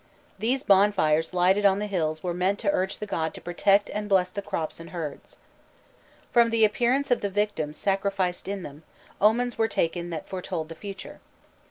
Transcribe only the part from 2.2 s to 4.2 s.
were meant to urge the god to protect and